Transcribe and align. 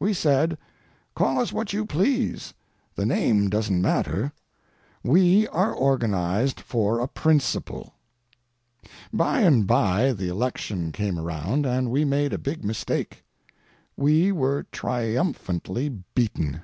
We 0.00 0.14
said: 0.14 0.56
"Call 1.14 1.38
us 1.38 1.52
what 1.52 1.74
you 1.74 1.84
please; 1.84 2.54
the 2.94 3.04
name 3.04 3.50
doesn't 3.50 3.82
matter. 3.82 4.32
We 5.02 5.46
are 5.48 5.74
organized 5.74 6.58
for 6.58 7.00
a 7.00 7.06
principle." 7.06 7.92
By 9.12 9.42
and 9.42 9.66
by 9.66 10.12
the 10.14 10.28
election 10.30 10.90
came 10.90 11.18
around, 11.18 11.66
and 11.66 11.90
we 11.90 12.06
made 12.06 12.32
a 12.32 12.38
big 12.38 12.64
mistake. 12.64 13.24
We 13.94 14.32
were 14.32 14.64
triumphantly 14.72 16.00
beaten. 16.14 16.62